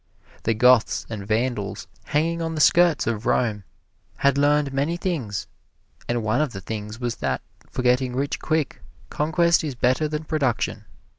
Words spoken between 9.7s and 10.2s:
better